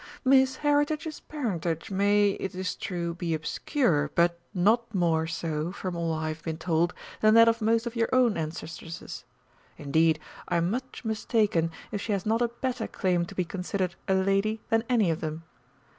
"Miss 0.25 0.55
Heritage's 0.55 1.19
parentage 1.19 1.91
may, 1.91 2.31
it 2.39 2.55
is 2.55 2.73
true, 2.75 3.13
be 3.13 3.35
obscure 3.35 4.09
but 4.15 4.39
not 4.51 4.95
more 4.95 5.27
so, 5.27 5.71
from 5.71 5.95
all 5.95 6.11
I 6.11 6.29
have 6.29 6.41
been 6.41 6.57
told, 6.57 6.95
than 7.19 7.35
that 7.35 7.47
of 7.47 7.61
most 7.61 7.85
of 7.85 7.95
your 7.95 8.09
own 8.11 8.35
ancestresses. 8.35 9.25
Indeed, 9.77 10.17
I 10.49 10.57
am 10.57 10.71
much 10.71 11.05
mistaken 11.05 11.69
if 11.91 12.01
she 12.01 12.13
has 12.13 12.25
not 12.25 12.41
a 12.41 12.47
better 12.47 12.87
claim 12.87 13.25
to 13.27 13.35
be 13.35 13.45
considered 13.45 13.93
a 14.07 14.15
lady 14.15 14.59
than 14.69 14.85
any 14.89 15.11
of 15.11 15.21
them. 15.21 15.43